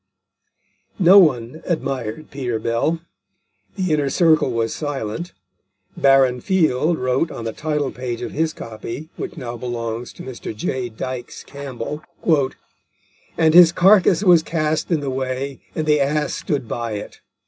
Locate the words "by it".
16.67-17.21